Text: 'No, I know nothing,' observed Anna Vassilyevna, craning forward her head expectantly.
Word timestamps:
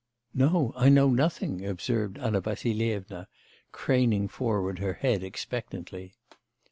'No, 0.33 0.73
I 0.75 0.89
know 0.89 1.09
nothing,' 1.11 1.63
observed 1.63 2.17
Anna 2.17 2.41
Vassilyevna, 2.41 3.27
craning 3.71 4.29
forward 4.29 4.79
her 4.79 4.93
head 4.93 5.21
expectantly. 5.23 6.15